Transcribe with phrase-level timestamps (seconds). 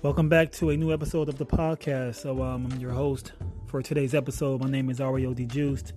[0.00, 2.14] Welcome back to a new episode of the podcast.
[2.14, 3.32] So, um, I'm your host
[3.66, 4.62] for today's episode.
[4.62, 5.92] My name is Ario Juiced.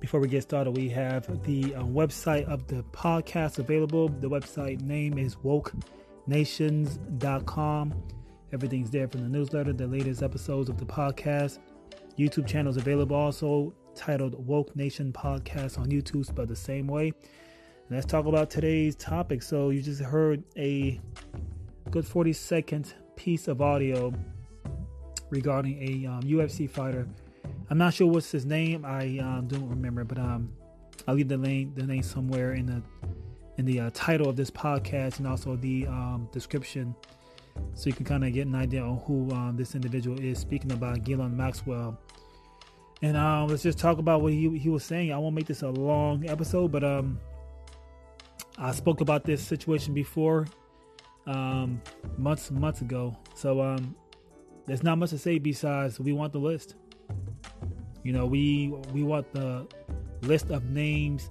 [0.00, 4.10] Before we get started, we have the uh, website of the podcast available.
[4.10, 8.02] The website name is wokenations.com.
[8.52, 11.58] Everything's there from the newsletter, the latest episodes of the podcast.
[12.18, 17.14] YouTube channels available also titled Woke Nation Podcast on YouTube, spelled the same way.
[17.88, 19.42] Let's talk about today's topic.
[19.42, 21.00] So, you just heard a
[21.90, 24.12] good 40 second piece of audio
[25.30, 27.08] regarding a um, UFC fighter.
[27.70, 28.84] I'm not sure what's his name.
[28.84, 30.52] I um, don't remember, but um,
[31.08, 32.82] I'll leave the name the name somewhere in the
[33.58, 36.94] in the uh, title of this podcast and also the um, description,
[37.74, 40.38] so you can kind of get an idea on who um, this individual is.
[40.38, 41.98] Speaking about Ghislaine Maxwell,
[43.00, 45.12] and um, let's just talk about what he he was saying.
[45.12, 47.18] I won't make this a long episode, but um,
[48.58, 50.46] I spoke about this situation before
[51.26, 51.80] um,
[52.18, 53.16] months months ago.
[53.34, 53.94] So um,
[54.66, 56.74] there's not much to say besides we want the list.
[58.02, 59.66] You know, we we want the
[60.22, 61.30] list of names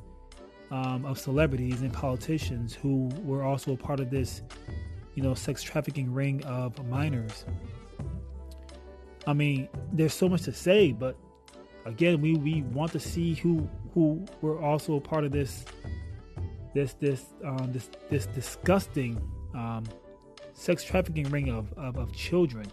[0.72, 4.42] um, of celebrities and politicians who were also a part of this,
[5.16, 7.46] you know, sex trafficking ring of minors.
[9.28, 11.16] I mean, there's so much to say, but
[11.86, 15.66] again, we, we want to see who who were also a part of this
[16.74, 19.22] this this um, this this disgusting
[19.54, 19.84] um,
[20.54, 22.66] sex trafficking ring of, of, of children.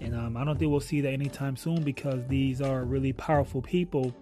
[0.00, 3.62] And um, I don't think we'll see that anytime soon because these are really powerful
[3.62, 4.14] people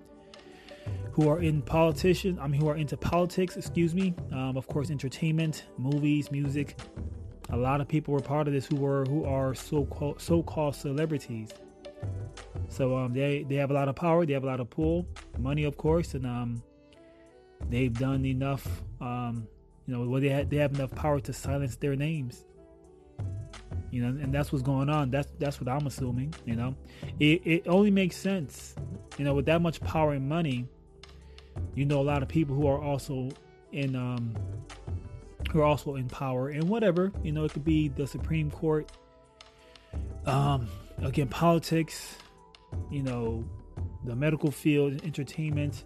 [1.12, 3.56] who are in politicians, I mean, who are into politics.
[3.56, 4.14] Excuse me.
[4.32, 6.78] Um, of course, entertainment, movies, music.
[7.50, 10.42] A lot of people were part of this who were who are so called so
[10.42, 11.50] called celebrities.
[12.68, 14.24] So um, they they have a lot of power.
[14.24, 15.06] They have a lot of pull,
[15.38, 16.62] money, of course, and um,
[17.68, 19.48] they've done enough um,
[19.90, 22.44] you know, well, they have, they have enough power to silence their names.
[23.90, 25.10] You know, and that's what's going on.
[25.10, 26.32] That's that's what I'm assuming.
[26.44, 26.76] You know,
[27.18, 28.76] it it only makes sense.
[29.18, 30.68] You know, with that much power and money,
[31.74, 33.30] you know, a lot of people who are also
[33.72, 34.36] in um
[35.50, 37.10] who are also in power and whatever.
[37.24, 38.92] You know, it could be the Supreme Court.
[40.24, 40.68] Um,
[41.02, 42.14] again, politics.
[42.92, 43.44] You know,
[44.04, 45.82] the medical field, entertainment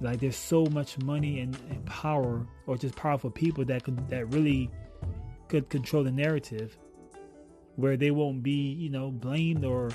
[0.00, 4.26] like there's so much money and, and power, or just powerful people that could that
[4.32, 4.70] really
[5.48, 6.76] could control the narrative,
[7.76, 9.90] where they won't be, you know, blamed or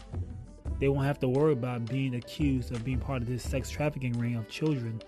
[0.79, 4.17] they won't have to worry about being accused of being part of this sex trafficking
[4.19, 5.01] ring of children.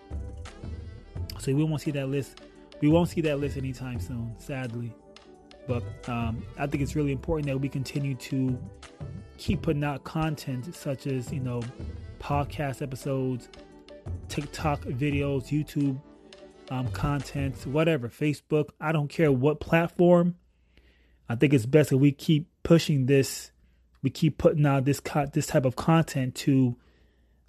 [1.40, 2.42] So we won't see that list.
[2.82, 4.94] We won't see that list anytime soon, sadly.
[5.68, 8.58] But um, I think it's really important that we continue to
[9.38, 11.62] keep putting out content such as you know
[12.20, 13.50] podcast episodes,
[14.30, 16.00] TikTok videos, YouTube
[16.70, 18.70] um, content, whatever, Facebook.
[18.80, 20.36] I don't care what platform.
[21.30, 23.52] I think it's best that we keep pushing this.
[24.02, 26.76] We keep putting out this co- this type of content to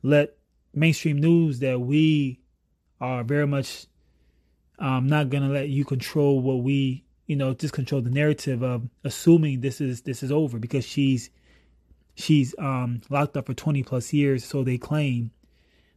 [0.02, 0.36] let
[0.72, 2.40] mainstream news that we
[3.00, 3.86] are very much
[4.78, 8.88] um, not gonna let you control what we, you know, just control the narrative of
[9.04, 11.30] assuming this is this is over because she's
[12.14, 15.30] she's um, locked up for 20 plus years, so they claim.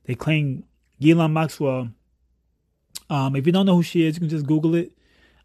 [0.09, 0.63] They claim
[0.99, 1.89] Ghislaine Maxwell.
[3.11, 4.91] Um, if you don't know who she is, you can just Google it.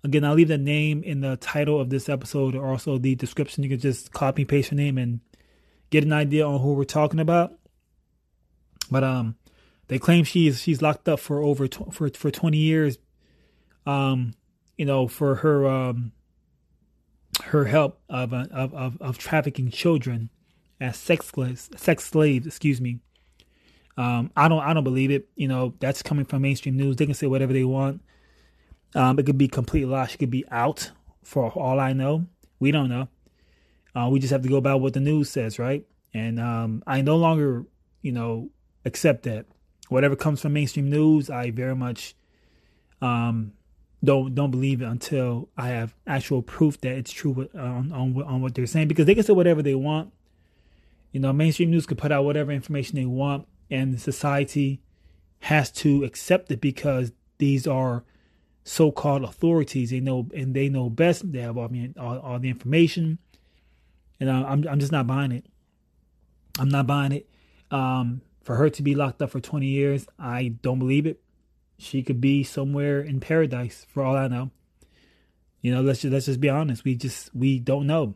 [0.02, 3.62] Again, I'll leave the name in the title of this episode or also the description.
[3.62, 5.20] You can just copy paste her name and
[5.90, 7.58] get an idea on who we're talking about.
[8.90, 9.36] But um,
[9.88, 12.96] they claim she's she's locked up for over tw- for for 20 years.
[13.84, 14.32] Um,
[14.78, 16.12] you know, for her um
[17.42, 20.30] her help of of of, of trafficking children
[20.80, 21.30] as sex
[21.76, 23.00] sex slaves, excuse me.
[23.96, 25.28] Um, I don't I don't believe it.
[25.36, 26.96] You know, that's coming from mainstream news.
[26.96, 28.02] They can say whatever they want.
[28.94, 30.06] Um, it could be complete lie.
[30.06, 30.90] She could be out
[31.22, 32.26] for all I know.
[32.60, 33.08] We don't know.
[33.94, 35.84] Uh, we just have to go about what the news says, right?
[36.12, 37.64] And um, I no longer,
[38.02, 38.50] you know,
[38.84, 39.46] accept that.
[39.88, 42.14] Whatever comes from mainstream news, I very much
[43.00, 43.52] um,
[44.02, 48.42] don't don't believe it until I have actual proof that it's true on on on
[48.42, 48.88] what they're saying.
[48.88, 50.12] Because they can say whatever they want.
[51.12, 54.80] You know, mainstream news could put out whatever information they want and society
[55.40, 58.04] has to accept it because these are
[58.64, 59.90] so-called authorities.
[59.90, 61.30] They know and they know best.
[61.30, 63.18] They have all, all, all the information,
[64.18, 65.46] and uh, I'm I'm just not buying it.
[66.58, 67.28] I'm not buying it.
[67.70, 71.20] Um, for her to be locked up for 20 years, I don't believe it.
[71.78, 74.50] She could be somewhere in paradise for all I know.
[75.60, 76.84] You know, let's just let's just be honest.
[76.84, 78.14] We just we don't know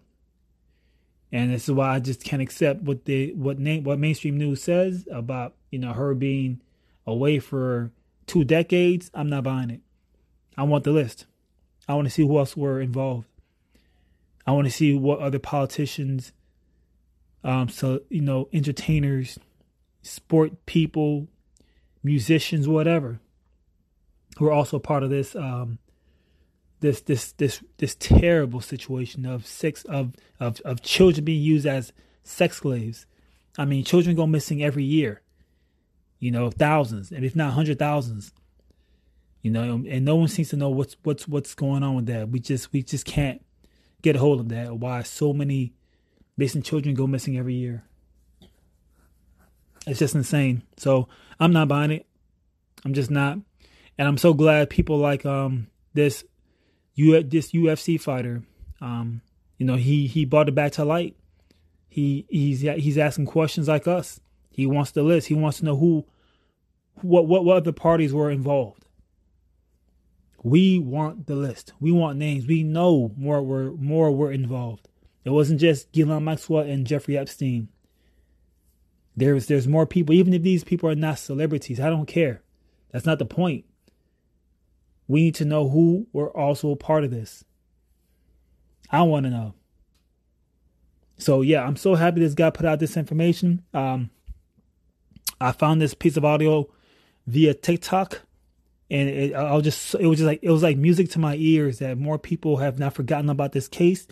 [1.30, 4.62] and this is why I just can't accept what the what name what mainstream news
[4.62, 6.60] says about you know her being
[7.06, 7.90] away for
[8.26, 9.10] two decades.
[9.14, 9.80] I'm not buying it.
[10.56, 11.26] I want the list.
[11.86, 13.26] I want to see who else were involved.
[14.46, 16.32] I want to see what other politicians,
[17.44, 19.38] um, so you know, entertainers,
[20.02, 21.28] sport people,
[22.02, 23.20] musicians, whatever,
[24.38, 25.78] who are also part of this um,
[26.80, 31.92] this this this this terrible situation of sex of of of children being used as
[32.22, 33.06] sex slaves.
[33.58, 35.22] I mean, children go missing every year.
[36.20, 38.32] You know, thousands, and if not hundred thousands.
[39.42, 42.28] You know, and no one seems to know what's what's what's going on with that.
[42.28, 43.44] We just we just can't
[44.02, 44.76] get a hold of that.
[44.76, 45.74] Why so many
[46.36, 47.84] missing children go missing every year?
[49.86, 50.62] It's just insane.
[50.76, 51.08] So
[51.40, 52.06] I'm not buying it.
[52.84, 53.38] I'm just not,
[53.96, 56.24] and I'm so glad people like um this
[56.98, 58.42] you this UFC fighter,
[58.80, 59.22] um,
[59.56, 61.16] you know, he he brought it back to light.
[61.88, 64.20] He he's he's asking questions like us.
[64.50, 65.28] He wants the list.
[65.28, 66.04] He wants to know who,
[67.02, 68.84] what what what other parties were involved.
[70.42, 71.72] We want the list.
[71.78, 72.46] We want names.
[72.46, 74.88] We know more were more were involved.
[75.24, 77.68] It wasn't just Ghislaine Maxwell and Jeffrey Epstein.
[79.16, 80.16] There's there's more people.
[80.16, 82.42] Even if these people are not celebrities, I don't care.
[82.90, 83.66] That's not the point.
[85.08, 87.44] We need to know who were also a part of this.
[88.90, 89.54] I want to know.
[91.18, 93.64] So yeah, I'm so happy this guy put out this information.
[93.74, 94.10] Um,
[95.40, 96.68] I found this piece of audio
[97.26, 98.22] via TikTok,
[98.90, 101.80] and it, I'll just it was just like it was like music to my ears
[101.80, 104.06] that more people have not forgotten about this case.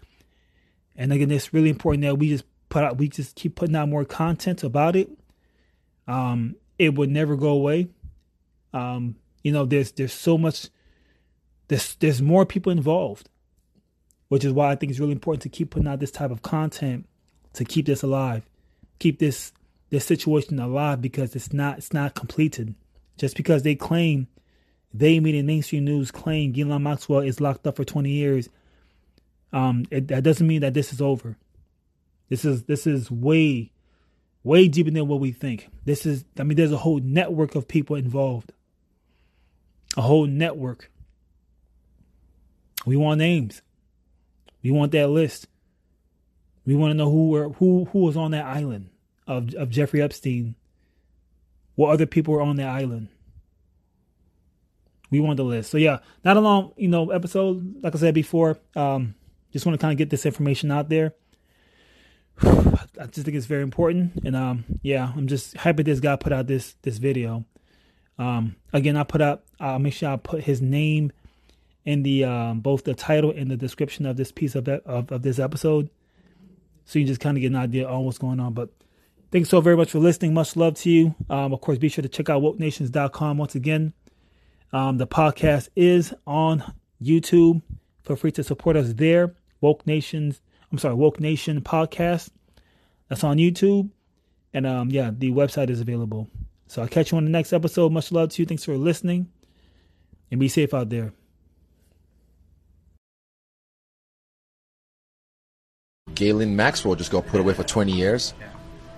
[0.96, 3.88] And again, it's really important that we just put out we just keep putting out
[3.88, 5.10] more content about it.
[6.08, 7.88] Um, it would never go away.
[8.72, 10.68] Um, you know, there's there's so much
[11.68, 13.28] there's there's more people involved,
[14.28, 16.42] which is why I think it's really important to keep putting out this type of
[16.42, 17.06] content
[17.54, 18.48] to keep this alive,
[18.98, 19.52] keep this
[19.90, 22.74] this situation alive because it's not it's not completed.
[23.18, 24.28] Just because they claim
[24.92, 28.48] they meaning mainstream news claim Ghislaine Maxwell is locked up for 20 years,
[29.52, 31.36] um, it, that doesn't mean that this is over.
[32.28, 33.72] This is this is way
[34.44, 35.68] way deeper than what we think.
[35.84, 38.52] This is I mean there's a whole network of people involved.
[39.96, 40.90] A whole network
[42.86, 43.60] we want names.
[44.62, 45.46] We want that list.
[46.64, 48.90] We want to know who were who who was on that island
[49.26, 50.54] of of Jeffrey Epstein.
[51.74, 53.08] What other people were on that island?
[55.10, 55.70] We want the list.
[55.70, 57.82] So yeah, not a long, you know, episode.
[57.82, 59.14] Like I said before, um,
[59.52, 61.14] just want to kind of get this information out there.
[62.42, 66.32] I just think it's very important, and um, yeah, I'm just happy this guy put
[66.32, 67.44] out this this video.
[68.18, 69.44] Um, again, I put up.
[69.60, 71.12] I'll make sure I put his name
[71.86, 75.22] in the um, both the title and the description of this piece of, of, of
[75.22, 75.88] this episode,
[76.84, 78.52] so you just kind of get an idea on what's going on.
[78.52, 78.70] But
[79.30, 80.34] thanks so very much for listening.
[80.34, 81.14] Much love to you.
[81.30, 83.94] Um, of course, be sure to check out wokenations.com once again.
[84.72, 87.62] Um, the podcast is on YouTube.
[88.04, 89.34] Feel free to support us there.
[89.60, 90.40] Woke Nations,
[90.70, 92.30] I'm sorry, Woke Nation podcast.
[93.08, 93.90] That's on YouTube.
[94.52, 96.28] And um, yeah, the website is available.
[96.66, 97.92] So I'll catch you on the next episode.
[97.92, 98.46] Much love to you.
[98.46, 99.28] Thanks for listening.
[100.30, 101.12] And be safe out there.
[106.16, 108.34] Ghislaine Maxwell just got put away for 20 years.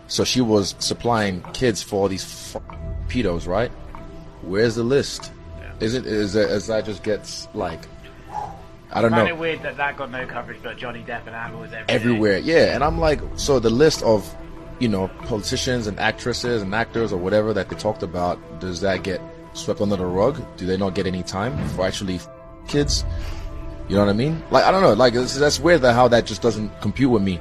[0.06, 2.62] So she was supplying kids for all these f-
[3.08, 3.70] pedos, right?
[4.40, 5.32] Where's the list?
[5.80, 7.80] Is it is that, is that just gets like
[8.90, 11.37] I don't I know it weird that that got no coverage, but Johnny Depp and
[11.37, 11.84] Amber was everywhere.
[11.88, 12.38] everywhere.
[12.38, 14.34] Yeah, and I'm like, so the list of
[14.80, 19.02] you know politicians and actresses and actors or whatever that they talked about, does that
[19.02, 19.20] get
[19.52, 20.42] swept under the rug?
[20.56, 22.18] Do they not get any time for actually
[22.66, 23.04] kids?
[23.88, 24.42] You know what I mean?
[24.50, 24.92] Like I don't know.
[24.92, 27.40] Like that's weird how that just doesn't compute with me.